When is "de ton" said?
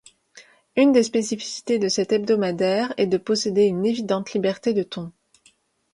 4.73-5.11